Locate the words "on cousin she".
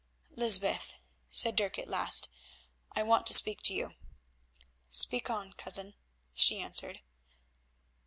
5.29-6.57